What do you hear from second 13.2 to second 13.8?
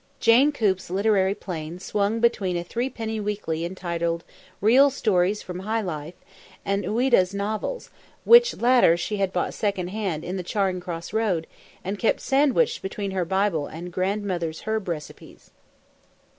Bible